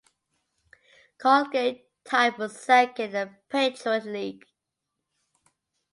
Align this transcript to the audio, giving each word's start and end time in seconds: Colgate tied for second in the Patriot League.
Colgate 1.19 1.87
tied 2.05 2.35
for 2.35 2.49
second 2.49 3.05
in 3.05 3.11
the 3.13 3.35
Patriot 3.49 4.03
League. 4.05 4.45